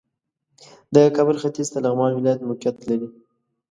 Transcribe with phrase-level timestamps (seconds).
[0.93, 3.07] د کابل ختیځ ته لغمان ولایت موقعیت لري